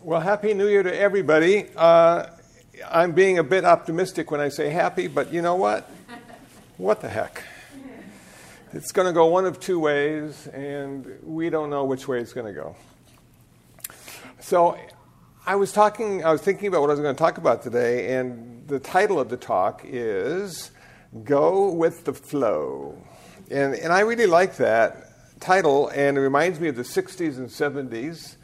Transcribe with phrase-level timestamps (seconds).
[0.00, 1.66] Well, Happy New Year to everybody.
[1.74, 2.26] Uh,
[2.88, 5.90] I'm being a bit optimistic when I say happy, but you know what?
[6.76, 7.42] What the heck?
[8.72, 12.32] It's going to go one of two ways, and we don't know which way it's
[12.32, 12.76] going to go.
[14.38, 14.78] So,
[15.44, 18.14] I was talking, I was thinking about what I was going to talk about today,
[18.14, 20.70] and the title of the talk is
[21.24, 23.02] Go with the Flow.
[23.50, 27.48] And, and I really like that title, and it reminds me of the 60s and
[27.48, 28.36] 70s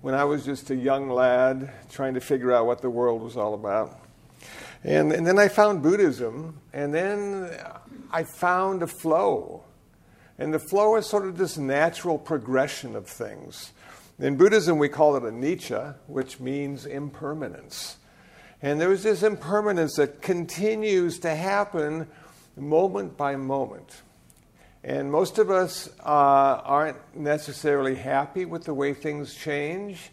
[0.00, 3.36] when I was just a young lad trying to figure out what the world was
[3.36, 3.98] all about.
[4.84, 7.50] And, and then I found Buddhism, and then
[8.12, 9.64] I found a flow.
[10.38, 13.72] And the flow is sort of this natural progression of things.
[14.20, 17.96] In Buddhism, we call it a anicca, which means impermanence.
[18.62, 22.06] And there's this impermanence that continues to happen
[22.56, 24.02] moment by moment.
[24.84, 30.10] And most of us uh, aren't necessarily happy with the way things change,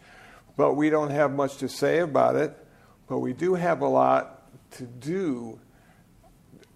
[0.57, 2.57] but we don't have much to say about it.
[3.07, 5.59] But we do have a lot to do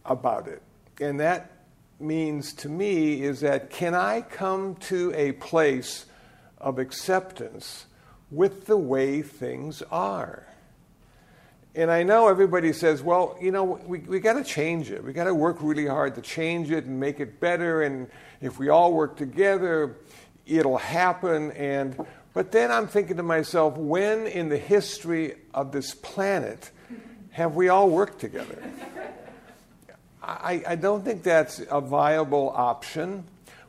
[0.05, 0.61] about it.
[1.01, 1.51] And that
[1.99, 6.05] means to me is that can I come to a place
[6.57, 7.85] of acceptance
[8.31, 10.45] with the way things are?
[11.75, 15.03] And I know everybody says, well, you know, we, we got to change it.
[15.03, 17.83] We got to work really hard to change it and make it better.
[17.83, 18.09] And
[18.41, 19.95] if we all work together,
[20.47, 21.51] it'll happen.
[21.51, 21.95] And,
[22.33, 26.71] but then I'm thinking to myself, when in the history of this planet
[27.31, 28.57] have we all worked together?
[30.23, 33.23] I, I don't think that's a viable option,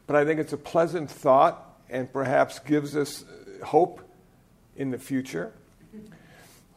[0.07, 3.25] but I think it's a pleasant thought and perhaps gives us
[3.63, 4.01] hope
[4.77, 5.53] in the future.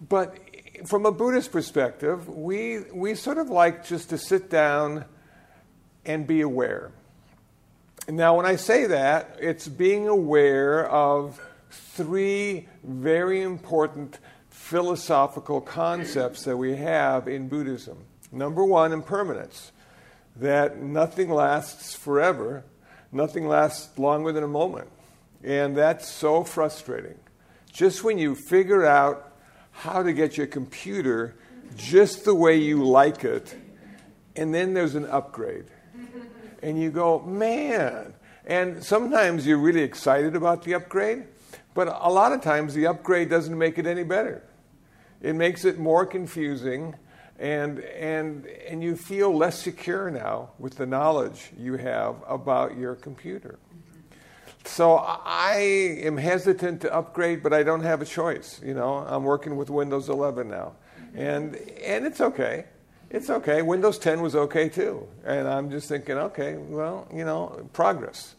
[0.10, 0.38] But
[0.86, 5.06] from a Buddhist perspective, we, we sort of like just to sit down
[6.06, 6.92] and be aware.
[8.08, 16.58] Now, when I say that, it's being aware of three very important philosophical concepts that
[16.58, 17.98] we have in Buddhism.
[18.32, 19.72] Number one, impermanence,
[20.36, 22.66] that nothing lasts forever,
[23.12, 24.90] nothing lasts longer than a moment.
[25.44, 27.20] And that's so frustrating.
[27.72, 29.33] Just when you figure out
[29.73, 31.35] how to get your computer
[31.75, 33.56] just the way you like it,
[34.35, 35.66] and then there's an upgrade.
[36.61, 38.13] And you go, man.
[38.45, 41.25] And sometimes you're really excited about the upgrade,
[41.73, 44.44] but a lot of times the upgrade doesn't make it any better.
[45.22, 46.95] It makes it more confusing,
[47.40, 52.95] and, and, and you feel less secure now with the knowledge you have about your
[52.95, 53.59] computer.
[54.66, 55.56] So I
[56.03, 58.62] am hesitant to upgrade, but I don't have a choice.
[58.63, 60.74] You know, I'm working with Windows 11 now,
[61.13, 62.66] and and it's okay.
[63.09, 63.62] It's okay.
[63.62, 68.35] Windows 10 was okay too, and I'm just thinking, okay, well, you know, progress.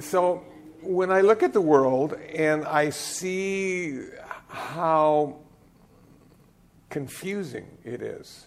[0.00, 0.42] So
[0.82, 4.00] when I look at the world and I see
[4.48, 5.36] how
[6.90, 8.46] confusing it is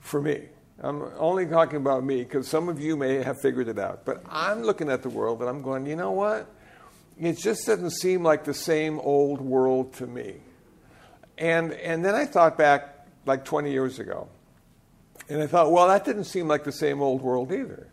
[0.00, 0.48] for me,
[0.80, 4.04] I'm only talking about me because some of you may have figured it out.
[4.04, 6.48] But I'm looking at the world and I'm going, you know what?
[7.20, 10.36] It just doesn't seem like the same old world to me.
[11.36, 14.28] And, and then I thought back like 20 years ago.
[15.28, 17.88] And I thought, well, that didn't seem like the same old world either.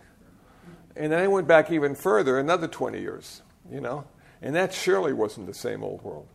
[0.96, 4.06] And then I went back even further, another 20 years, you know?
[4.42, 6.28] And that surely wasn't the same old world.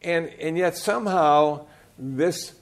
[0.00, 1.66] And, and yet somehow
[1.98, 2.54] this,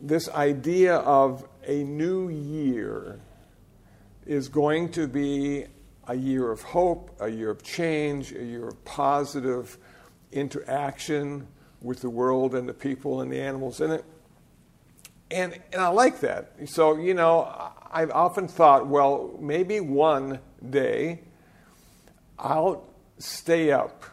[0.00, 3.20] this idea of a new year
[4.26, 5.66] is going to be
[6.06, 9.78] a year of hope, a year of change, a year of positive
[10.32, 11.46] interaction
[11.80, 14.04] with the world and the people and the animals in it.
[15.30, 16.52] And, and I like that.
[16.66, 21.20] So, you know, I've often thought, well, maybe one day
[22.38, 22.86] I'll
[23.18, 24.04] stay up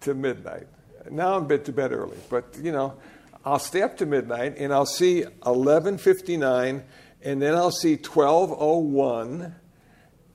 [0.00, 0.66] to midnight.
[1.10, 2.94] Now I'm a bit to bed early, but, you know,
[3.46, 6.82] I'll stay up to midnight and I'll see 1159
[7.22, 9.54] and then I'll see 1201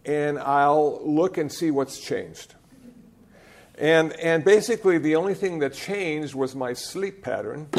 [0.05, 2.53] and I'll look and see what's changed.
[3.79, 7.69] And, and basically, the only thing that changed was my sleep pattern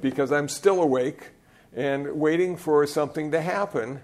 [0.00, 1.30] because I'm still awake
[1.74, 4.00] and waiting for something to happen.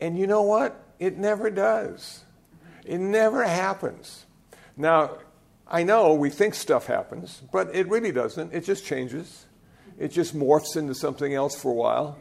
[0.00, 0.84] And you know what?
[0.98, 2.24] It never does.
[2.84, 4.24] It never happens.
[4.76, 5.18] Now,
[5.68, 8.54] I know we think stuff happens, but it really doesn't.
[8.54, 9.46] It just changes
[9.98, 12.18] it just morphs into something else for a while,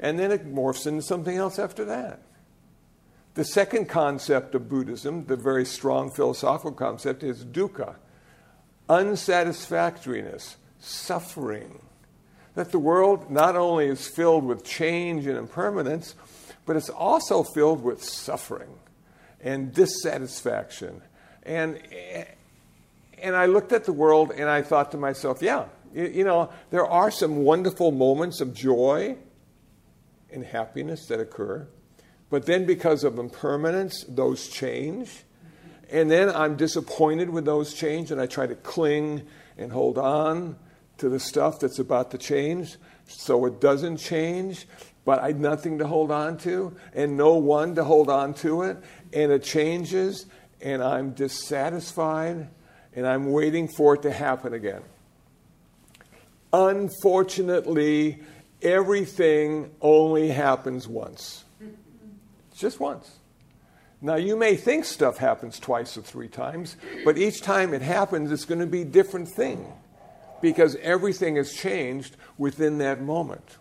[0.00, 2.20] and then it morphs into something else after that.
[3.34, 7.96] The second concept of Buddhism, the very strong philosophical concept, is dukkha
[8.88, 11.80] unsatisfactoriness, suffering.
[12.54, 16.14] That the world not only is filled with change and impermanence,
[16.66, 18.68] but it's also filled with suffering
[19.40, 21.00] and dissatisfaction.
[21.44, 21.80] And,
[23.18, 26.86] and I looked at the world and I thought to myself, yeah, you, know, there
[26.86, 29.16] are some wonderful moments of joy
[30.32, 31.66] and happiness that occur.
[32.30, 35.24] But then, because of impermanence, those change.
[35.90, 39.26] And then I'm disappointed with those change, and I try to cling
[39.58, 40.56] and hold on
[40.98, 44.66] to the stuff that's about to change so it doesn't change.
[45.04, 48.62] But I had nothing to hold on to, and no one to hold on to
[48.62, 48.78] it.
[49.12, 50.24] And it changes,
[50.62, 52.48] and I'm dissatisfied,
[52.94, 54.82] and I'm waiting for it to happen again.
[56.52, 58.22] Unfortunately,
[58.60, 61.44] everything only happens once.
[62.54, 63.18] Just once.
[64.00, 68.32] Now, you may think stuff happens twice or three times, but each time it happens,
[68.32, 69.72] it's going to be a different thing
[70.40, 73.58] because everything has changed within that moment.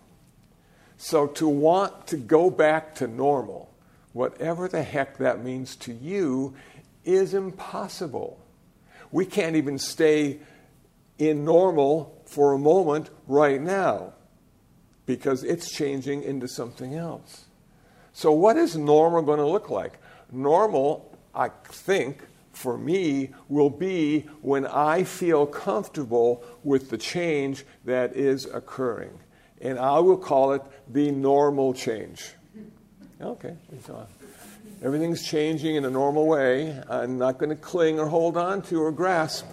[0.97, 3.71] So, to want to go back to normal,
[4.13, 6.55] whatever the heck that means to you,
[7.05, 8.39] is impossible.
[9.11, 10.39] We can't even stay
[11.17, 14.13] in normal for a moment right now
[15.05, 17.43] because it's changing into something else.
[18.13, 19.99] So, what is normal going to look like?
[20.31, 22.23] Normal, I think,
[22.53, 29.19] for me, will be when I feel comfortable with the change that is occurring.
[29.59, 32.31] And I will call it the normal change.
[33.19, 33.55] Okay,
[34.81, 36.81] everything's changing in a normal way.
[36.89, 39.45] I'm not going to cling or hold on to or grasp.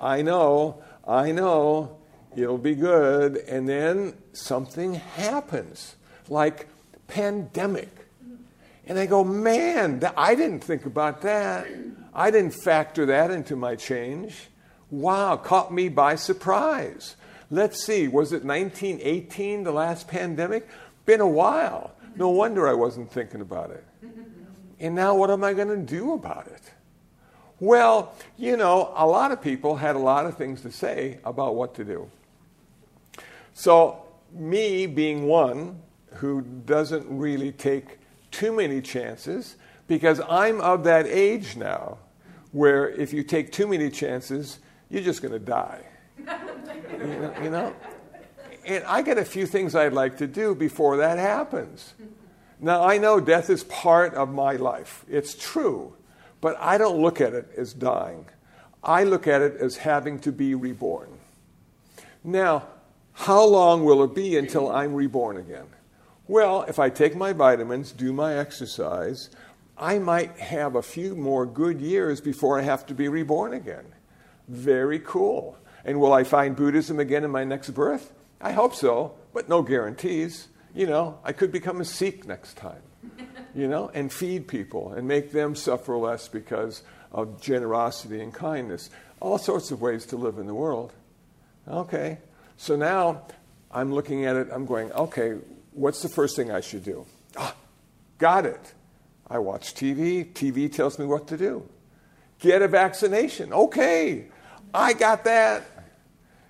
[0.00, 1.98] I know, I know
[2.36, 3.36] it'll be good.
[3.36, 5.96] And then something happens,
[6.28, 6.68] like
[7.06, 7.90] pandemic.
[8.86, 11.66] And I go, man, I didn't think about that.
[12.12, 14.48] I didn't factor that into my change.
[14.90, 17.16] Wow, caught me by surprise.
[17.50, 20.68] Let's see, was it 1918, the last pandemic?
[21.06, 21.92] Been a while.
[22.16, 23.84] No wonder I wasn't thinking about it.
[24.78, 26.60] And now what am I going to do about it?
[27.60, 31.54] Well, you know, a lot of people had a lot of things to say about
[31.54, 32.10] what to do.
[33.54, 35.80] So, me being one
[36.14, 37.98] who doesn't really take
[38.30, 39.56] too many chances,
[39.86, 41.98] because I'm of that age now
[42.50, 44.58] where if you take too many chances,
[44.88, 45.84] you're just going to die.
[46.18, 46.24] you,
[47.06, 47.74] know, you know?
[48.64, 51.94] And I got a few things I'd like to do before that happens.
[52.60, 55.96] Now, I know death is part of my life, it's true,
[56.40, 58.26] but I don't look at it as dying.
[58.82, 61.18] I look at it as having to be reborn.
[62.22, 62.64] Now,
[63.14, 65.66] how long will it be until I'm reborn again?
[66.26, 69.30] Well, if I take my vitamins, do my exercise,
[69.76, 73.86] I might have a few more good years before I have to be reborn again.
[74.48, 75.58] Very cool.
[75.84, 78.12] And will I find Buddhism again in my next birth?
[78.40, 80.48] I hope so, but no guarantees.
[80.74, 82.82] You know, I could become a Sikh next time,
[83.54, 86.82] you know, and feed people and make them suffer less because
[87.12, 88.90] of generosity and kindness.
[89.20, 90.92] All sorts of ways to live in the world.
[91.68, 92.18] Okay,
[92.56, 93.22] so now
[93.70, 95.34] I'm looking at it, I'm going, okay,
[95.72, 97.06] what's the first thing I should do?
[97.36, 97.54] Ah,
[98.18, 98.74] got it.
[99.28, 100.32] I watch TV.
[100.32, 101.68] TV tells me what to do.
[102.38, 103.52] Get a vaccination.
[103.52, 104.26] Okay,
[104.72, 105.64] I got that.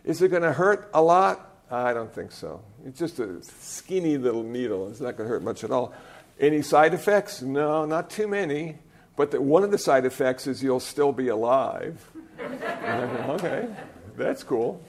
[0.05, 1.51] Is it going to hurt a lot?
[1.71, 2.63] I don't think so.
[2.85, 4.89] It's just a skinny little needle.
[4.89, 5.95] It's not going to hurt much at all.
[6.39, 7.43] Any side effects?
[7.43, 8.79] No, not too many.
[9.17, 12.05] But the, one of the side effects is you'll still be alive.
[12.41, 13.69] okay,
[14.17, 14.83] that's cool.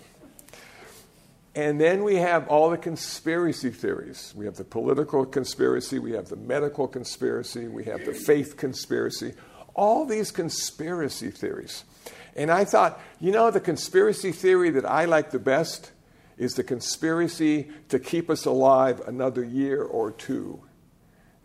[1.55, 4.33] And then we have all the conspiracy theories.
[4.35, 9.33] We have the political conspiracy, we have the medical conspiracy, we have the faith conspiracy,
[9.73, 11.85] all these conspiracy theories.
[12.35, 15.91] And I thought, you know, the conspiracy theory that I like the best
[16.37, 20.61] is the conspiracy to keep us alive another year or two.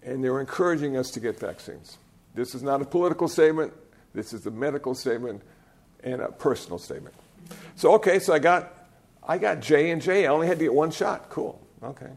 [0.02, 1.98] And they're encouraging us to get vaccines.
[2.34, 3.72] This is not a political statement,
[4.12, 5.42] this is a medical statement
[6.02, 7.14] and a personal statement.
[7.76, 8.79] So, okay, so I got
[9.26, 10.26] I got J and J.
[10.26, 11.30] I only had to get one shot.
[11.30, 11.60] Cool.
[11.82, 12.10] Okay.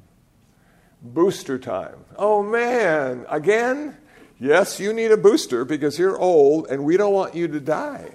[1.01, 2.05] Booster time.
[2.17, 3.97] Oh man, again?
[4.39, 8.11] Yes, you need a booster because you're old and we don't want you to die.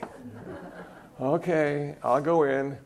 [1.20, 2.78] Okay, I'll go in.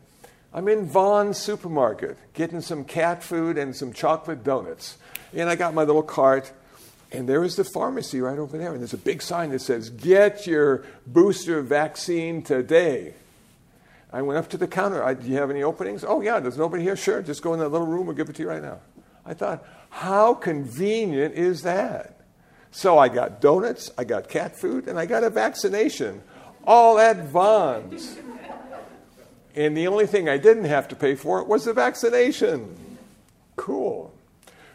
[0.53, 4.97] I'm in Vons supermarket getting some cat food and some chocolate donuts.
[5.33, 6.51] And I got my little cart,
[7.11, 8.71] and there is the pharmacy right over there.
[8.71, 13.15] And there's a big sign that says, Get your booster vaccine today.
[14.13, 15.03] I went up to the counter.
[15.03, 16.05] I, do you have any openings?
[16.07, 16.95] Oh, yeah, there's nobody here.
[16.95, 18.05] Sure, just go in that little room.
[18.05, 18.79] We'll give it to you right now.
[19.25, 22.21] I thought, how convenient is that?
[22.69, 26.21] So I got donuts, I got cat food, and I got a vaccination,
[26.65, 28.17] all at Vons.
[29.55, 32.75] And the only thing I didn't have to pay for was the vaccination.
[33.55, 34.13] Cool.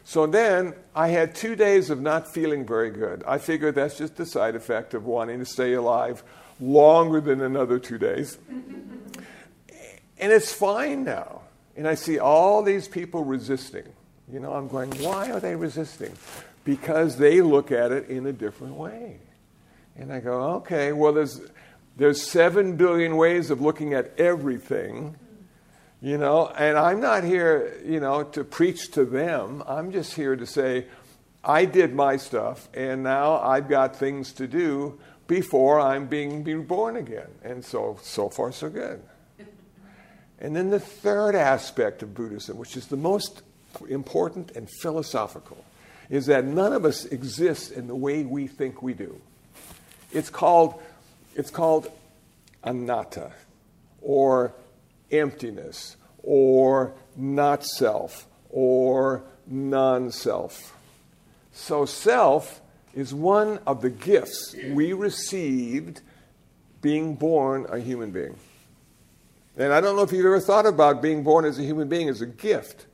[0.05, 3.23] So then I had two days of not feeling very good.
[3.27, 6.23] I figured that's just the side effect of wanting to stay alive
[6.61, 8.39] longer than another two days.
[10.19, 11.43] And it's fine now.
[11.77, 13.85] And I see all these people resisting.
[14.31, 16.13] You know, I'm going, why are they resisting?
[16.65, 19.21] Because they look at it in a different way.
[19.97, 21.41] And I go, okay, well, there's,
[21.97, 25.17] there's seven billion ways of looking at everything,
[26.01, 29.63] you know, and I'm not here, you know, to preach to them.
[29.67, 30.87] I'm just here to say,
[31.43, 36.65] I did my stuff, and now I've got things to do before I'm being, being
[36.65, 37.29] born again.
[37.45, 39.01] And so, so far, so good.
[40.41, 43.43] And then the third aspect of Buddhism, which is the most
[43.89, 45.65] important and philosophical,
[46.09, 49.21] is that none of us exist in the way we think we do.
[50.13, 50.81] It's called,
[51.35, 51.91] it's called
[52.63, 53.33] anatta,
[54.01, 54.55] or
[55.11, 60.73] emptiness, or not self, or non self.
[61.53, 62.61] So, self
[62.99, 66.01] is one of the gifts we received
[66.83, 68.35] being born a human being.
[69.57, 72.09] And I don't know if you've ever thought about being born as a human being
[72.09, 72.87] as a gift,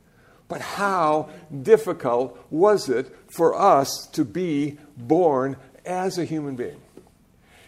[0.47, 1.29] but how
[1.63, 5.57] difficult was it for us to be born
[5.87, 6.79] as a human being?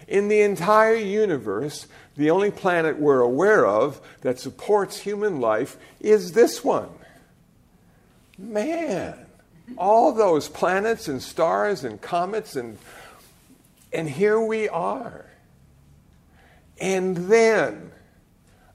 [0.07, 6.33] In the entire universe, the only planet we're aware of that supports human life is
[6.33, 6.89] this one.
[8.37, 9.26] Man,
[9.75, 12.77] all those planets and stars and comets and
[13.93, 15.25] and here we are.
[16.79, 17.91] And then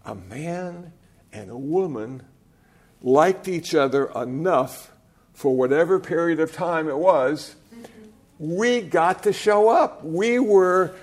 [0.05, 0.93] a man
[1.33, 2.23] and a woman
[3.03, 4.91] liked each other enough
[5.35, 7.55] for whatever period of time it was,
[8.39, 10.05] we got to show up.
[10.05, 10.95] We were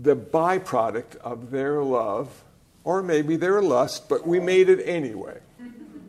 [0.00, 2.42] the byproduct of their love,
[2.82, 5.38] or maybe their lust, but we made it anyway.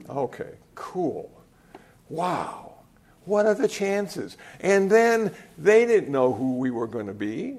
[0.10, 1.32] Okay, cool.
[2.10, 2.65] Wow.
[3.25, 4.38] What are the chances?
[4.60, 7.58] And then they didn't know who we were going to be.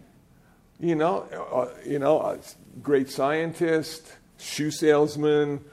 [0.79, 1.21] You know,
[1.53, 2.39] uh, you know, a
[2.83, 5.65] great scientist, shoe salesman,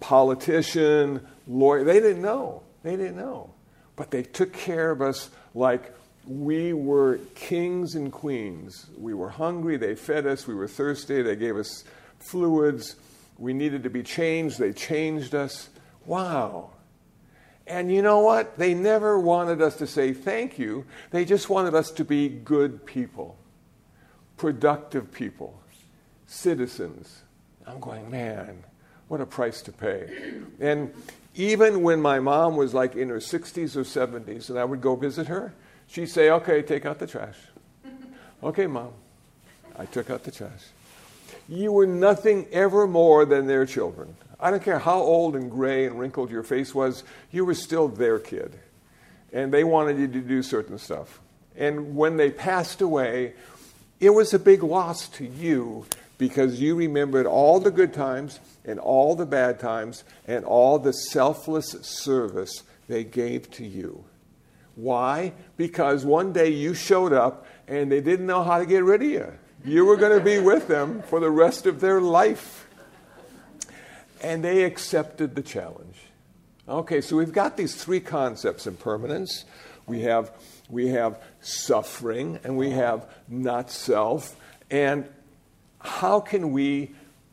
[0.00, 1.84] politician, lawyer.
[1.84, 2.62] They didn't know.
[2.82, 3.50] They didn't know.
[3.96, 5.94] But they took care of us like
[6.26, 8.86] we were kings and queens.
[8.96, 9.76] We were hungry.
[9.76, 10.46] They fed us.
[10.46, 11.22] We were thirsty.
[11.22, 11.84] They gave us
[12.18, 12.96] fluids.
[13.38, 14.58] We needed to be changed.
[14.58, 15.68] They changed us.
[16.06, 16.70] Wow.
[17.66, 18.58] And you know what?
[18.58, 20.84] They never wanted us to say thank you.
[21.10, 23.36] They just wanted us to be good people,
[24.36, 25.58] productive people,
[26.26, 27.22] citizens.
[27.66, 28.64] I'm going, man,
[29.08, 30.34] what a price to pay.
[30.60, 30.92] And
[31.34, 34.94] even when my mom was like in her 60s or 70s and I would go
[34.94, 35.54] visit her,
[35.86, 37.38] she'd say, okay, take out the trash.
[38.42, 38.92] okay, mom.
[39.76, 40.66] I took out the trash.
[41.48, 44.16] You were nothing ever more than their children.
[44.38, 47.88] I don't care how old and gray and wrinkled your face was, you were still
[47.88, 48.58] their kid.
[49.32, 51.20] And they wanted you to do certain stuff.
[51.56, 53.34] And when they passed away,
[54.00, 55.86] it was a big loss to you
[56.18, 60.92] because you remembered all the good times and all the bad times and all the
[60.92, 64.04] selfless service they gave to you.
[64.76, 65.32] Why?
[65.56, 69.08] Because one day you showed up and they didn't know how to get rid of
[69.08, 69.32] you.
[69.64, 72.63] You were going to be with them for the rest of their life.
[74.24, 75.96] And they accepted the challenge.
[76.66, 79.44] Okay, so we've got these three concepts impermanence.
[79.86, 80.32] We have,
[80.70, 84.34] we have suffering and we have not self.
[84.70, 85.06] And
[85.78, 86.92] how can we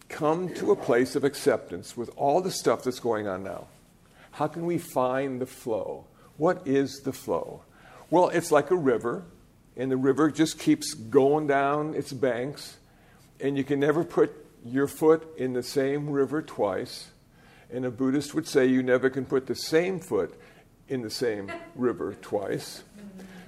[0.10, 3.68] come to a place of acceptance with all the stuff that's going on now?
[4.32, 6.04] How can we find the flow?
[6.36, 7.62] What is the flow?
[8.10, 9.24] Well, it's like a river,
[9.78, 12.76] and the river just keeps going down its banks,
[13.40, 17.10] and you can never put your foot in the same river twice.
[17.72, 20.40] And a Buddhist would say you never can put the same foot
[20.88, 22.84] in the same river twice.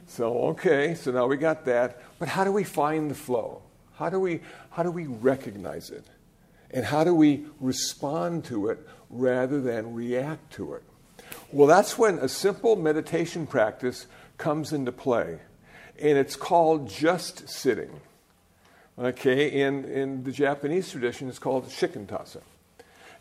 [0.07, 2.01] So, okay, so now we got that.
[2.19, 3.61] But how do we find the flow?
[3.95, 4.41] How do we,
[4.71, 6.05] how do we recognize it?
[6.71, 10.83] And how do we respond to it rather than react to it?
[11.51, 15.39] Well, that's when a simple meditation practice comes into play.
[15.99, 18.01] And it's called just sitting.
[18.97, 22.41] Okay, in, in the Japanese tradition, it's called shikantaza.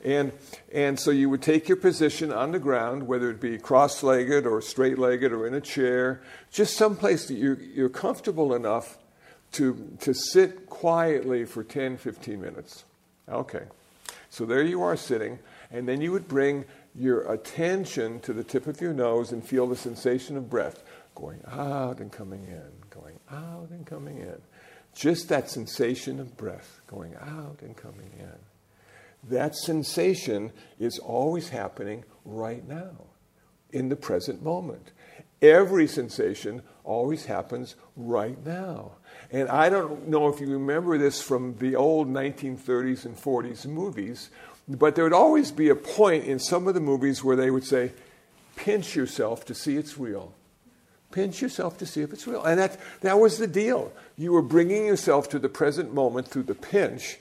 [0.04, 0.32] And,
[0.72, 4.46] and so you would take your position on the ground, whether it be cross legged
[4.46, 8.98] or straight legged or in a chair, just someplace that you're, you're comfortable enough
[9.52, 12.84] to, to sit quietly for 10, 15 minutes.
[13.28, 13.62] Okay.
[14.28, 15.38] So there you are sitting,
[15.70, 16.64] and then you would bring
[16.94, 20.82] your attention to the tip of your nose and feel the sensation of breath
[21.14, 24.40] going out and coming in, going out and coming in.
[24.94, 29.30] Just that sensation of breath going out and coming in.
[29.30, 33.06] That sensation is always happening right now,
[33.70, 34.90] in the present moment.
[35.40, 38.92] Every sensation always happens right now.
[39.30, 44.30] And I don't know if you remember this from the old 1930s and 40s movies,
[44.68, 47.64] but there would always be a point in some of the movies where they would
[47.64, 47.92] say,
[48.56, 50.34] pinch yourself to see it's real.
[51.12, 52.42] Pinch yourself to see if it's real.
[52.42, 53.92] And that, that was the deal.
[54.18, 57.18] You were bringing yourself to the present moment through the pinch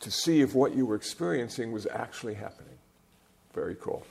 [0.00, 2.78] to see if what you were experiencing was actually happening.
[3.54, 4.06] Very cool.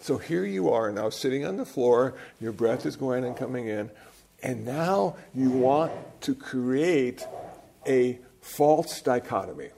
[0.00, 3.68] So here you are now sitting on the floor, your breath is going and coming
[3.68, 3.90] in,
[4.42, 5.92] and now you want
[6.22, 7.26] to create
[7.86, 9.70] a false dichotomy.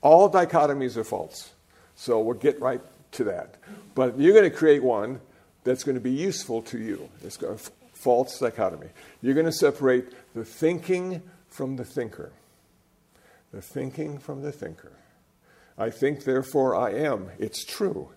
[0.00, 1.52] All dichotomies are false.
[1.96, 2.80] So we'll get right
[3.12, 3.56] to that.
[3.94, 5.20] But you're going to create one
[5.66, 7.10] that's going to be useful to you.
[7.24, 7.58] It's a
[7.92, 8.86] false dichotomy.
[9.20, 12.30] You're going to separate the thinking from the thinker.
[13.52, 14.92] The thinking from the thinker.
[15.76, 17.30] I think, therefore I am.
[17.38, 18.10] It's true.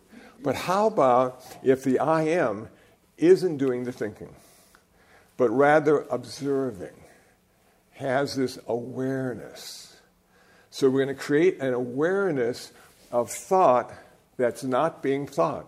[0.44, 2.70] But how about if the I am
[3.18, 4.36] isn't doing the thinking,
[5.36, 6.94] but rather observing,
[7.94, 9.98] has this awareness?
[10.70, 12.72] So we're going to create an awareness
[13.12, 13.92] of thought
[14.38, 15.68] that's not being thought,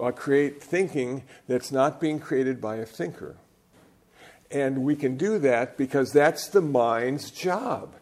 [0.00, 3.36] or create thinking that's not being created by a thinker.
[4.50, 7.94] And we can do that because that's the mind's job.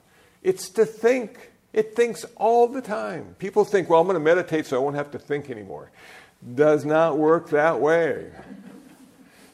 [0.42, 1.50] It's to think.
[1.72, 3.34] It thinks all the time.
[3.38, 5.90] People think, well, I'm going to meditate so I won't have to think anymore.
[6.54, 8.30] Does not work that way.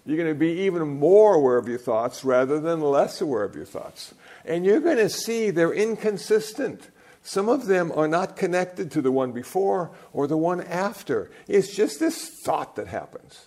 [0.07, 3.57] You're going to be even more aware of your thoughts rather than less aware of
[3.57, 4.15] your thoughts.
[4.45, 6.91] And you're going to see they're inconsistent.
[7.27, 11.31] Some of them are not connected to the one before or the one after.
[11.49, 13.47] It's just this thought that happens.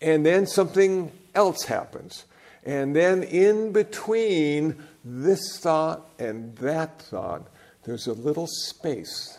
[0.00, 2.24] And then something else happens.
[2.64, 7.46] And then in between this thought and that thought,
[7.84, 9.38] there's a little space,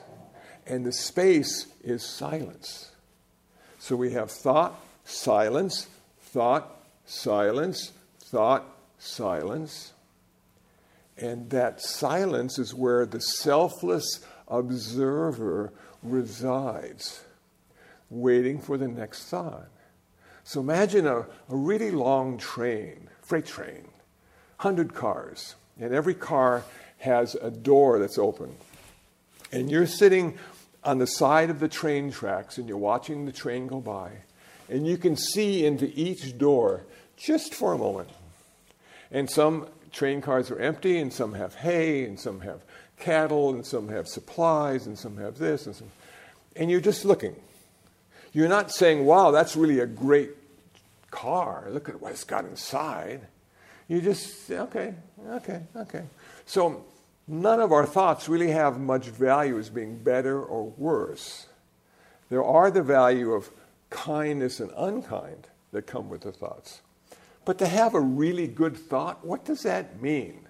[0.68, 2.92] and the space is silence.
[3.80, 5.88] So we have thought, silence,
[6.22, 8.66] thought, silence, thought,
[9.00, 9.94] silence.
[11.18, 17.24] And that silence is where the selfless observer resides,
[18.10, 19.70] waiting for the next thought.
[20.44, 23.88] So imagine a, a really long train, freight train,
[24.58, 26.64] 100 cars, and every car
[26.98, 28.56] has a door that's open.
[29.52, 30.38] And you're sitting
[30.84, 34.12] on the side of the train tracks and you're watching the train go by,
[34.70, 36.84] and you can see into each door
[37.18, 38.10] just for a moment.
[39.12, 42.64] And some train cars are empty, and some have hay, and some have
[42.98, 45.92] cattle, and some have supplies, and some have this, and some.
[46.56, 47.36] And you're just looking.
[48.34, 50.32] You're not saying, wow, that's really a great
[51.10, 51.68] car.
[51.70, 53.22] Look at what it's got inside.
[53.88, 54.96] You just, say, okay,
[55.30, 56.04] okay, okay.
[56.46, 56.86] So
[57.28, 61.48] none of our thoughts really have much value as being better or worse.
[62.30, 63.50] There are the value of
[63.90, 66.82] kindness and unkind that come with the thoughts.
[67.46, 70.48] But to have a really good thought, what does that mean?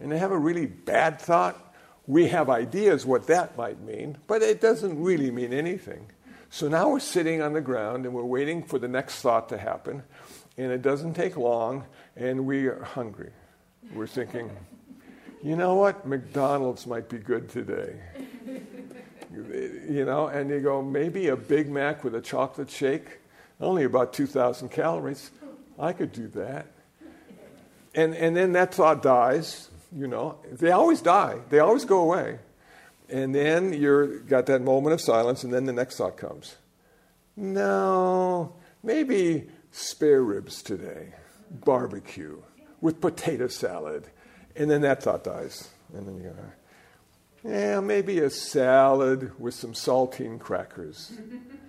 [0.00, 1.74] And to have a really bad thought,
[2.06, 6.10] we have ideas what that might mean, but it doesn't really mean anything.
[6.50, 9.58] So now we're sitting on the ground and we're waiting for the next thought to
[9.58, 10.02] happen,
[10.56, 11.84] and it doesn't take long,
[12.16, 13.30] and we are hungry.
[13.94, 14.50] We're thinking,
[15.42, 16.06] you know what?
[16.06, 18.00] McDonald's might be good today.
[19.30, 23.18] you know, and you go, maybe a Big Mac with a chocolate shake,
[23.60, 25.30] only about 2,000 calories.
[25.78, 26.66] I could do that.
[27.94, 30.38] And, and then that thought dies, you know.
[30.50, 32.38] They always die, they always go away.
[33.08, 36.56] And then you're got that moment of silence, and then the next thought comes.
[37.36, 41.14] No, maybe spare ribs today,
[41.50, 42.42] barbecue
[42.80, 44.08] with potato salad
[44.58, 45.68] and then that thought dies.
[45.94, 51.12] And then you go, yeah, maybe a salad with some saltine crackers.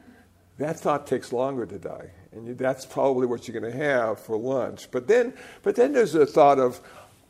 [0.57, 2.09] that thought takes longer to die.
[2.31, 4.91] And that's probably what you're going to have for lunch.
[4.91, 6.79] But then, but then there's the thought of,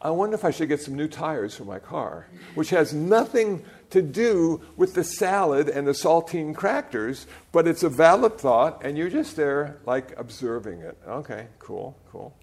[0.02, 3.64] I wonder if I should get some new tires for my car, which has nothing
[3.90, 8.98] to do with the salad and the saltine crackers, but it's a valid thought, and
[8.98, 10.98] you're just there, like, observing it.
[11.08, 12.36] Okay, cool, cool.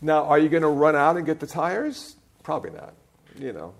[0.00, 2.16] Now, are you going to run out and get the tires?
[2.42, 2.94] Probably not.
[3.38, 3.74] You know,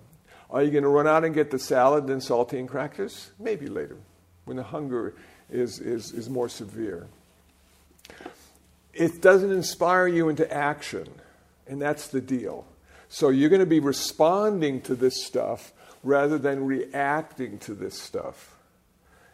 [0.49, 3.31] are you going to run out and get the salad and saltine crackers?
[3.39, 3.97] Maybe later,
[4.45, 5.15] when the hunger
[5.49, 7.07] is, is, is more severe.
[8.93, 11.07] It doesn't inspire you into action,
[11.67, 12.65] and that's the deal.
[13.09, 18.55] So you're going to be responding to this stuff rather than reacting to this stuff.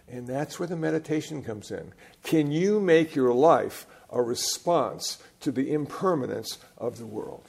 [0.10, 1.94] And that's where the meditation comes in.
[2.24, 7.48] Can you make your life a response to the impermanence of the world?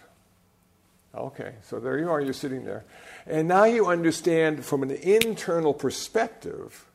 [1.14, 2.84] Okay, so there you are, you're sitting there.
[3.26, 6.86] And now you understand from an internal perspective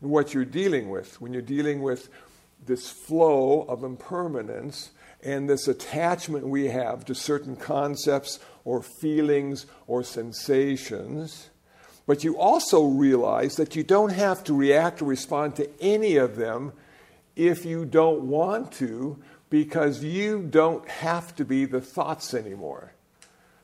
[0.00, 2.08] what you're dealing with when you're dealing with
[2.66, 4.90] this flow of impermanence
[5.22, 11.50] and this attachment we have to certain concepts or feelings or sensations.
[12.06, 16.36] But you also realize that you don't have to react or respond to any of
[16.36, 16.72] them
[17.36, 22.92] if you don't want to, because you don't have to be the thoughts anymore.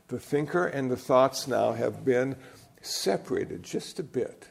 [0.09, 2.37] The thinker and the thoughts now have been
[2.81, 4.49] separated just a bit.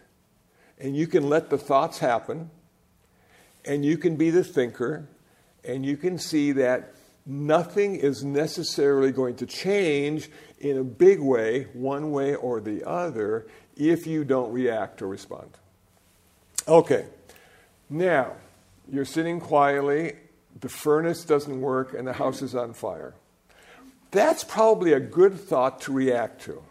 [0.79, 2.51] And you can let the thoughts happen,
[3.67, 5.07] and you can be the thinker,
[5.63, 6.93] and you can see that
[7.25, 13.45] nothing is necessarily going to change in a big way, one way or the other,
[13.75, 15.49] if you don't react or respond.
[16.67, 17.05] Okay,
[17.89, 18.33] now
[18.89, 20.13] you're sitting quietly,
[20.59, 23.13] the furnace doesn't work, and the house is on fire.
[24.11, 26.63] That's probably a good thought to react to.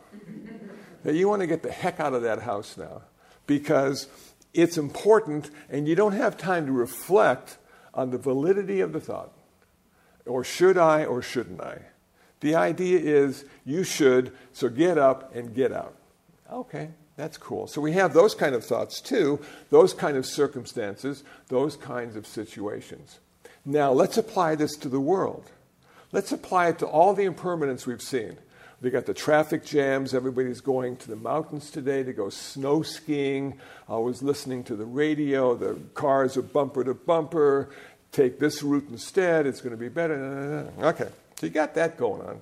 [1.04, 3.02] that you want to get the heck out of that house now
[3.46, 4.09] because
[4.57, 7.59] it's important and you don't have time to reflect
[7.95, 9.33] on the validity of the thought.
[10.25, 11.83] Or should I or shouldn't I?
[12.40, 15.95] The idea is you should, so get up and get out.
[16.53, 17.66] Okay, that's cool.
[17.66, 19.40] So we have those kind of thoughts too,
[19.71, 23.19] those kind of circumstances, those kinds of situations.
[23.64, 25.51] Now let's apply this to the world.
[26.12, 28.38] Let's apply it to all the impermanence we've seen.
[28.83, 30.12] We got the traffic jams.
[30.15, 33.59] Everybody's going to the mountains today to go snow skiing.
[33.89, 35.55] I was listening to the radio.
[35.55, 37.71] The cars are bumper to bumper
[38.17, 40.73] take this route instead, it's going to be better.
[40.81, 42.41] Okay, so you got that going on.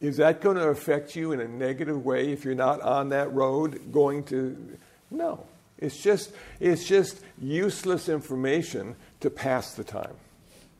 [0.00, 3.30] Is that going to affect you in a negative way if you're not on that
[3.34, 4.78] road going to?
[5.10, 5.44] No.
[5.78, 10.14] It's just, it's just useless information to pass the time.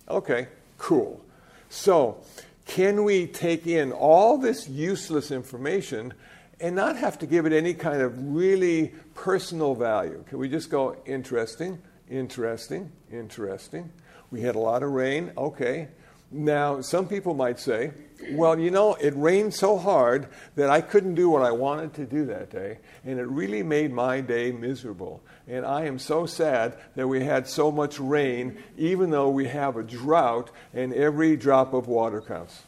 [0.08, 1.20] Okay, cool.
[1.68, 2.18] So,
[2.66, 6.14] can we take in all this useless information
[6.60, 10.24] and not have to give it any kind of really personal value?
[10.28, 11.80] Can we just go, interesting?
[12.08, 13.90] Interesting, interesting.
[14.30, 15.32] We had a lot of rain.
[15.36, 15.88] Okay.
[16.32, 17.92] Now, some people might say,
[18.32, 22.06] well, you know, it rained so hard that I couldn't do what I wanted to
[22.06, 25.22] do that day, and it really made my day miserable.
[25.50, 29.76] And I am so sad that we had so much rain, even though we have
[29.76, 32.62] a drought and every drop of water counts.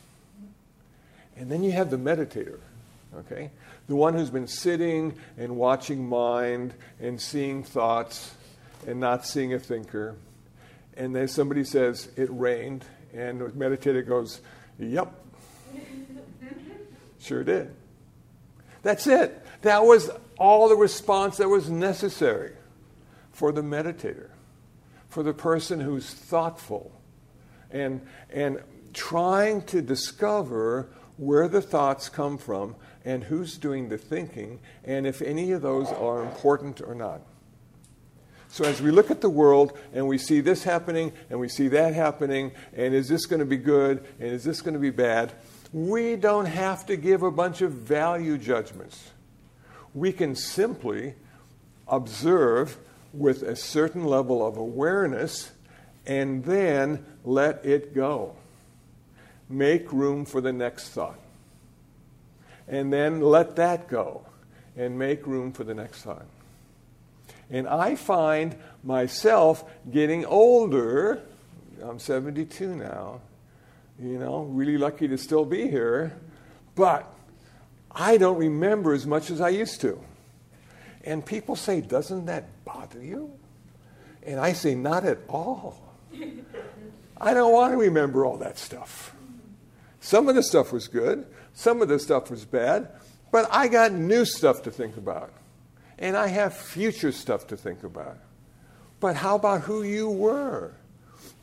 [1.37, 2.59] And then you have the meditator,
[3.19, 3.53] okay?
[3.87, 8.35] The one who's been sitting and watching mind and seeing thoughts
[8.85, 10.17] and not seeing a thinker.
[10.97, 12.85] And then somebody says, It rained.
[13.15, 14.41] And the meditator goes,
[14.81, 15.13] Yep.
[17.21, 17.73] sure did.
[18.83, 19.41] That's it.
[19.63, 22.55] That was all the response that was necessary
[23.33, 24.29] for the meditator,
[25.09, 26.93] for the person who's thoughtful
[27.71, 28.61] and, and
[28.93, 35.23] trying to discover where the thoughts come from and who's doing the thinking and if
[35.23, 37.21] any of those are important or not.
[38.49, 41.69] So as we look at the world and we see this happening and we see
[41.69, 44.91] that happening, and is this going to be good and is this going to be
[44.91, 45.33] bad,
[45.73, 49.11] we don't have to give a bunch of value judgments.
[49.95, 51.15] We can simply
[51.89, 52.77] observe
[53.13, 55.53] with a certain level of awareness
[56.07, 58.35] and then let it go.
[59.49, 61.19] Make room for the next thought.
[62.67, 64.25] And then let that go
[64.77, 66.27] and make room for the next thought.
[67.51, 71.23] And I find myself getting older.
[71.83, 73.21] I'm 72 now.
[74.01, 76.17] You know, really lucky to still be here.
[76.75, 77.13] But
[77.91, 80.03] I don't remember as much as I used to.
[81.05, 83.33] And people say, Doesn't that bother you?
[84.23, 85.95] And I say, Not at all.
[87.21, 89.15] I don't want to remember all that stuff.
[90.01, 92.89] Some of the stuff was good, some of the stuff was bad,
[93.31, 95.33] but I got new stuff to think about
[96.03, 98.19] and I have future stuff to think about.
[98.99, 100.73] But how about who you were?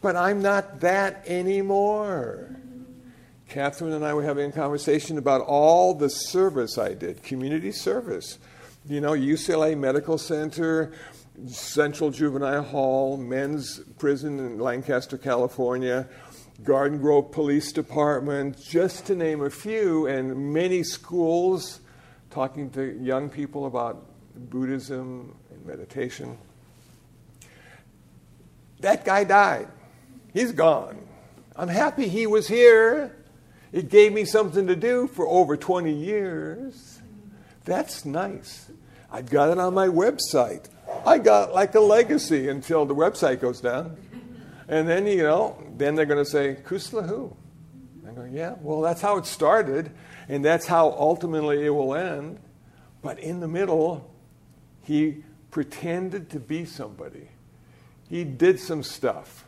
[0.01, 2.55] But I'm not that anymore.
[3.47, 8.37] Catherine and I were having a conversation about all the service I did, community service.
[8.87, 10.93] You know, UCLA Medical Center,
[11.47, 16.07] Central Juvenile Hall, men's prison in Lancaster, California,
[16.63, 21.81] Garden Grove Police Department, just to name a few, and many schools
[22.29, 24.05] talking to young people about
[24.49, 26.37] Buddhism and meditation.
[28.79, 29.67] That guy died.
[30.33, 31.05] He's gone.
[31.55, 33.15] I'm happy he was here.
[33.73, 36.98] It gave me something to do for over 20 years.
[37.69, 38.71] That's nice.
[39.11, 40.65] I've got it on my website.
[41.05, 43.95] I got like a legacy until the website goes down.
[44.67, 47.35] And then, you know, then they're going to say, Kusala who?
[48.07, 49.91] I go, yeah, well, that's how it started,
[50.27, 52.39] and that's how ultimately it will end.
[53.03, 54.11] But in the middle,
[54.81, 57.29] he pretended to be somebody.
[58.09, 59.45] he did some stuff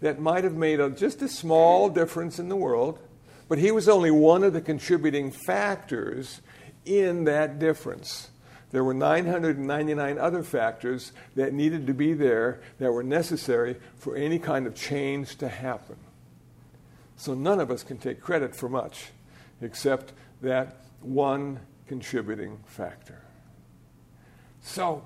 [0.00, 2.98] that might have made a, just a small difference in the world,
[3.48, 6.42] but he was only one of the contributing factors
[6.84, 8.28] in that difference.
[8.70, 14.38] There were 999 other factors that needed to be there that were necessary for any
[14.38, 15.96] kind of change to happen.
[17.16, 19.10] So none of us can take credit for much
[19.60, 23.20] except that one contributing factor.
[24.62, 25.04] So,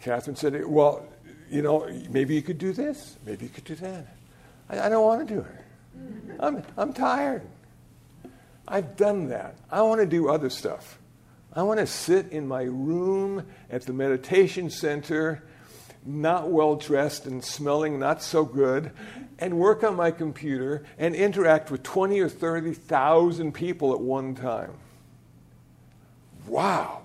[0.00, 1.06] Catherine said, Well,
[1.50, 4.06] you know, maybe you could do this, maybe you could do that.
[4.68, 6.36] I, I don't want to do it.
[6.38, 7.42] I'm, I'm tired.
[8.70, 9.56] I've done that.
[9.68, 10.98] I want to do other stuff.
[11.52, 15.42] I want to sit in my room at the meditation center,
[16.06, 18.92] not well dressed and smelling not so good,
[19.40, 24.74] and work on my computer and interact with 20 or 30,000 people at one time.
[26.46, 27.02] Wow.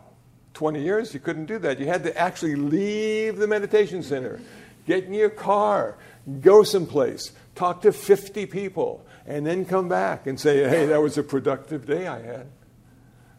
[0.53, 1.79] 20 years, you couldn't do that.
[1.79, 4.39] You had to actually leave the meditation center,
[4.85, 5.97] get in your car,
[6.41, 11.17] go someplace, talk to 50 people, and then come back and say, hey, that was
[11.17, 12.47] a productive day I had.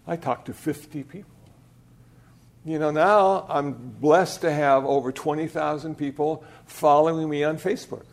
[0.07, 1.31] I talked to 50 people.
[2.64, 8.05] You know, now I'm blessed to have over 20,000 people following me on Facebook.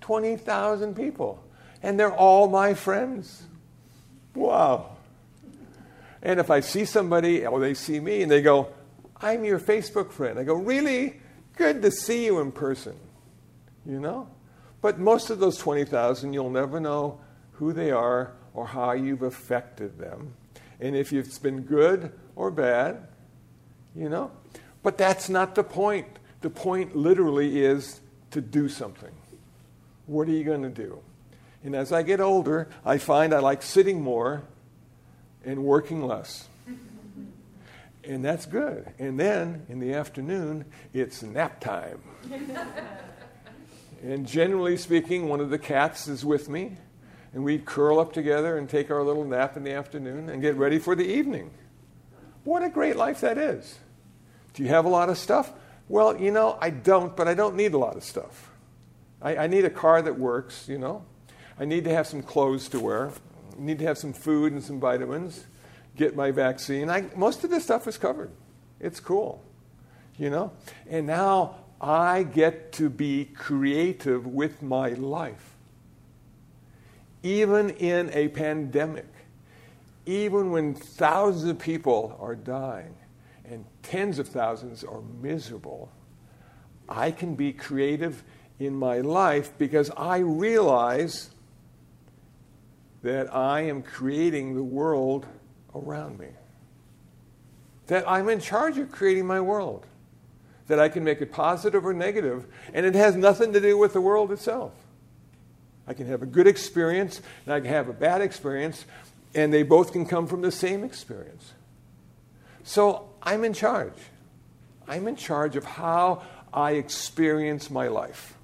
[0.00, 1.44] 20,000 people.
[1.82, 3.42] And they're all my friends.
[4.34, 4.96] Wow.
[6.22, 8.68] And if I see somebody or they see me and they go,
[9.20, 11.20] I'm your Facebook friend, I go, Really?
[11.56, 12.96] Good to see you in person.
[13.86, 14.28] You know?
[14.84, 17.18] But most of those 20,000, you'll never know
[17.52, 20.34] who they are or how you've affected them.
[20.78, 23.08] And if it's been good or bad,
[23.96, 24.30] you know?
[24.82, 26.06] But that's not the point.
[26.42, 29.14] The point literally is to do something.
[30.04, 30.98] What are you going to do?
[31.62, 34.42] And as I get older, I find I like sitting more
[35.46, 36.46] and working less.
[38.06, 38.92] And that's good.
[38.98, 42.02] And then in the afternoon, it's nap time.
[44.04, 46.76] and generally speaking, one of the cats is with me,
[47.32, 50.56] and we'd curl up together and take our little nap in the afternoon and get
[50.56, 51.50] ready for the evening.
[52.44, 53.78] What a great life that is.
[54.52, 55.52] Do you have a lot of stuff?
[55.88, 58.50] Well, you know, I don't, but I don't need a lot of stuff.
[59.22, 61.04] I, I need a car that works, you know.
[61.58, 63.10] I need to have some clothes to wear
[63.56, 65.44] I need to have some food and some vitamins,
[65.96, 66.90] get my vaccine.
[66.90, 68.30] I, most of this stuff is covered.
[68.80, 69.42] It's cool,
[70.18, 70.52] you know?
[70.88, 75.56] And now I get to be creative with my life.
[77.22, 79.08] Even in a pandemic,
[80.06, 82.94] even when thousands of people are dying
[83.44, 85.90] and tens of thousands are miserable,
[86.88, 88.22] I can be creative
[88.58, 91.30] in my life because I realize
[93.02, 95.26] that I am creating the world
[95.74, 96.28] around me.
[97.86, 99.86] That I'm in charge of creating my world.
[100.68, 103.92] That I can make it positive or negative, and it has nothing to do with
[103.92, 104.72] the world itself.
[105.86, 108.86] I can have a good experience, and I can have a bad experience,
[109.34, 111.52] and they both can come from the same experience.
[112.62, 113.92] So I'm in charge.
[114.88, 116.22] I'm in charge of how
[116.52, 118.34] I experience my life.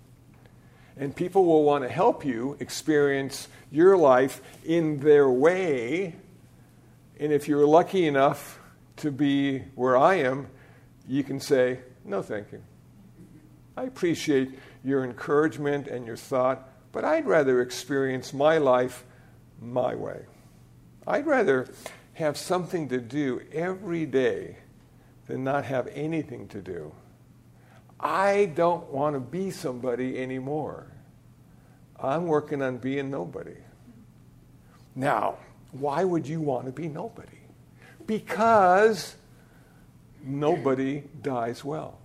[0.98, 6.16] And people will want to help you experience your life in their way.
[7.18, 8.58] And if you're lucky enough
[8.96, 10.48] to be where I am,
[11.08, 11.78] you can say,
[12.10, 12.60] No, thank you.
[13.76, 19.04] I appreciate your encouragement and your thought, but I'd rather experience my life
[19.60, 20.22] my way.
[21.06, 21.68] I'd rather
[22.14, 24.56] have something to do every day
[25.28, 26.92] than not have anything to do.
[28.00, 30.88] I don't want to be somebody anymore.
[31.96, 33.58] I'm working on being nobody.
[34.96, 35.36] Now,
[35.70, 37.38] why would you want to be nobody?
[38.04, 39.14] Because
[40.24, 41.99] nobody dies well.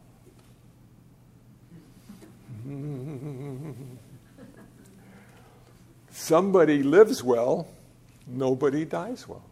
[6.10, 7.68] Somebody lives well,
[8.26, 9.44] nobody dies well.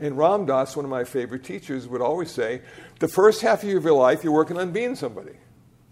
[0.00, 2.62] And Ram Dass, one of my favorite teachers, would always say
[2.98, 5.34] the first half of your life, you're working on being somebody.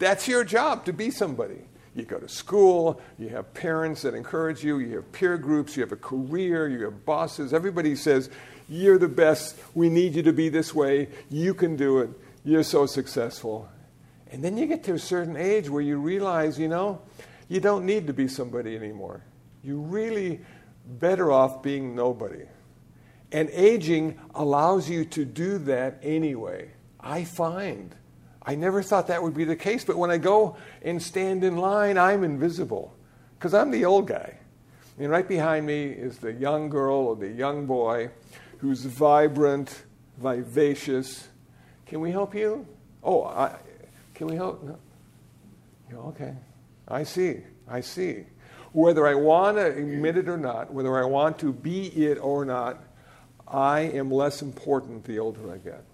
[0.00, 1.60] That's your job, to be somebody.
[1.94, 5.82] You go to school, you have parents that encourage you, you have peer groups, you
[5.82, 7.52] have a career, you have bosses.
[7.52, 8.30] Everybody says,
[8.68, 9.56] You're the best.
[9.74, 11.08] We need you to be this way.
[11.28, 12.10] You can do it.
[12.44, 13.68] You're so successful.
[14.30, 17.02] And then you get to a certain age where you realize, you know,
[17.48, 19.24] you don't need to be somebody anymore.
[19.62, 20.40] You're really
[20.86, 22.44] better off being nobody.
[23.32, 26.70] And aging allows you to do that anyway.
[27.00, 27.94] I find
[28.42, 31.56] I never thought that would be the case, but when I go and stand in
[31.56, 32.96] line, I'm invisible
[33.38, 34.38] because I'm the old guy.
[34.98, 38.10] And right behind me is the young girl or the young boy
[38.58, 39.82] who's vibrant,
[40.18, 41.28] vivacious.
[41.86, 42.66] Can we help you?
[43.02, 43.56] Oh, I,
[44.20, 44.62] can we help?
[44.62, 44.76] No.
[45.88, 46.35] You okay,
[46.87, 48.26] I see, I see.
[48.72, 52.44] Whether I want to admit it or not, whether I want to be it or
[52.44, 52.85] not,
[53.48, 55.85] I am less important the older I get.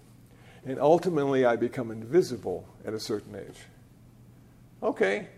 [0.65, 3.61] And ultimately, I become invisible at a certain age.
[4.83, 5.29] Okay,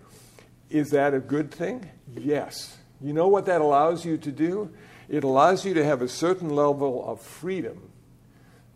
[0.71, 1.87] is that a good thing?
[2.17, 2.75] Yes.
[2.99, 4.73] You know what that allows you to do?
[5.07, 7.91] It allows you to have a certain level of freedom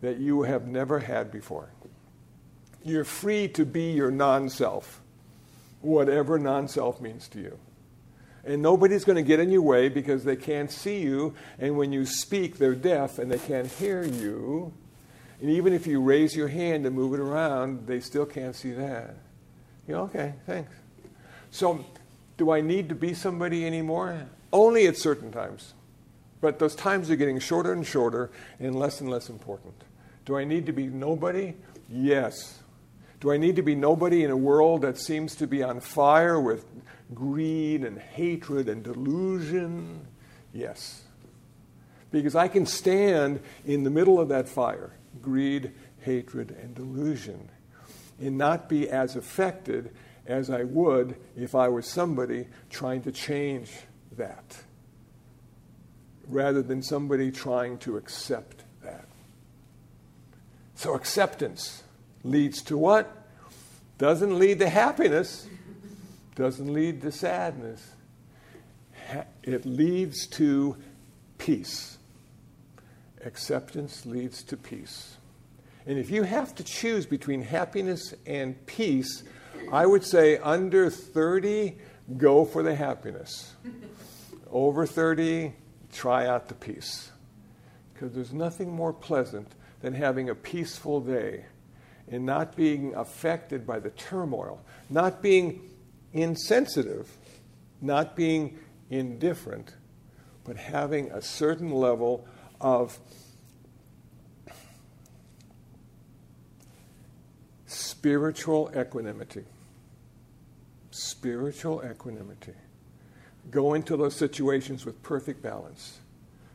[0.02, 1.73] that you have never had before.
[2.84, 5.00] You're free to be your non self,
[5.80, 7.58] whatever non self means to you.
[8.44, 11.92] And nobody's going to get in your way because they can't see you, and when
[11.92, 14.72] you speak, they're deaf and they can't hear you.
[15.40, 18.72] And even if you raise your hand and move it around, they still can't see
[18.72, 19.16] that.
[19.88, 20.72] You know, okay, thanks.
[21.50, 21.84] So,
[22.36, 24.26] do I need to be somebody anymore?
[24.52, 25.74] Only at certain times.
[26.40, 29.74] But those times are getting shorter and shorter and less and less important.
[30.26, 31.54] Do I need to be nobody?
[31.88, 32.60] Yes.
[33.24, 36.38] Do I need to be nobody in a world that seems to be on fire
[36.38, 36.66] with
[37.14, 40.06] greed and hatred and delusion?
[40.52, 41.04] Yes.
[42.10, 47.48] Because I can stand in the middle of that fire greed, hatred, and delusion
[48.20, 53.70] and not be as affected as I would if I was somebody trying to change
[54.18, 54.62] that,
[56.28, 59.06] rather than somebody trying to accept that.
[60.74, 61.83] So, acceptance
[62.24, 63.28] leads to what?
[63.98, 65.46] Doesn't lead to happiness,
[66.34, 67.90] doesn't lead to sadness.
[69.42, 70.76] It leads to
[71.38, 71.98] peace.
[73.24, 75.16] Acceptance leads to peace.
[75.86, 79.22] And if you have to choose between happiness and peace,
[79.70, 81.76] I would say under 30,
[82.16, 83.54] go for the happiness.
[84.50, 85.52] Over 30,
[85.92, 87.10] try out the peace.
[87.92, 91.44] Because there's nothing more pleasant than having a peaceful day
[92.10, 95.70] and not being affected by the turmoil, not being
[96.12, 97.10] insensitive,
[97.80, 98.58] not being
[98.90, 99.74] indifferent,
[100.44, 102.26] but having a certain level
[102.60, 102.98] of
[107.66, 109.44] spiritual equanimity.
[110.90, 112.52] Spiritual equanimity.
[113.50, 115.98] Go into those situations with perfect balance.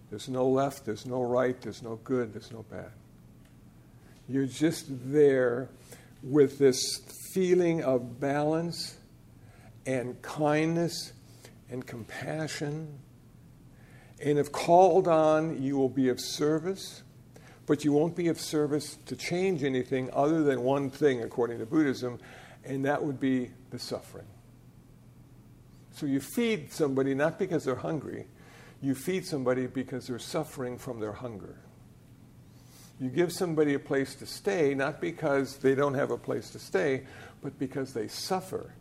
[0.09, 2.91] There's no left, there's no right, there's no good, there's no bad.
[4.29, 5.69] You're just there
[6.21, 7.01] with this
[7.33, 8.97] feeling of balance
[9.85, 11.13] and kindness
[11.69, 12.99] and compassion.
[14.23, 17.03] And if called on, you will be of service
[17.69, 21.67] but you won't be of service to change anything other than one thing, according to
[21.67, 22.17] Buddhism,
[22.65, 24.25] and that would be the suffering.
[25.91, 28.25] So you feed somebody not because they're hungry,
[28.81, 31.57] you feed somebody because they're suffering from their hunger.
[32.99, 36.59] You give somebody a place to stay not because they don't have a place to
[36.59, 37.05] stay,
[37.41, 38.73] but because they suffer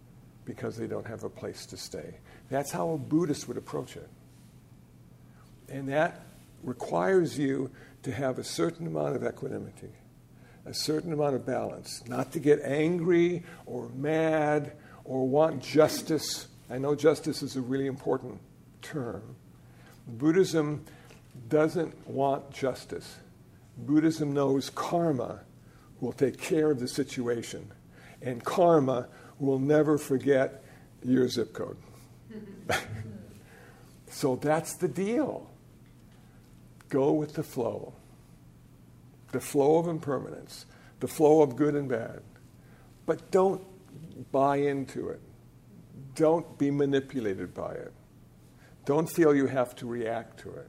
[0.45, 2.15] because they don't have a place to stay.
[2.49, 4.09] That's how a Buddhist would approach it.
[5.69, 6.23] And that
[6.63, 7.71] requires you
[8.03, 9.93] to have a certain amount of equanimity,
[10.65, 14.73] a certain amount of balance, not to get angry or mad
[15.05, 16.49] or want justice.
[16.71, 18.41] I know justice is a really important
[18.81, 19.37] term.
[20.07, 20.85] Buddhism
[21.49, 23.19] doesn't want justice.
[23.79, 25.41] Buddhism knows karma
[26.01, 27.71] will take care of the situation,
[28.21, 30.65] and karma will never forget
[31.03, 31.77] your zip code.
[34.11, 35.49] so that's the deal.
[36.89, 37.95] Go with the flow.
[39.33, 40.65] The flow of impermanence,
[41.01, 42.23] the flow of good and bad.
[43.05, 43.63] But don't
[44.33, 45.21] buy into it.
[46.15, 47.93] Don't be manipulated by it.
[48.87, 50.69] Don't feel you have to react to it.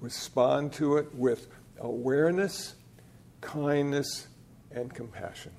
[0.00, 1.48] Respond to it with
[1.80, 2.74] awareness,
[3.40, 4.28] kindness,
[4.70, 5.52] and compassion.